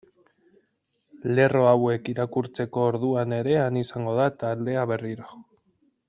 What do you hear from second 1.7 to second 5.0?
hauek irakurtzeko orduan ere han izango da taldea